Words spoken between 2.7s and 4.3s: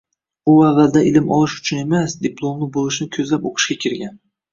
boʻlishni koʻzlab oʻqishga kirgan.